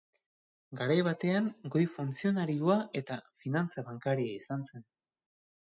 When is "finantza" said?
3.45-3.87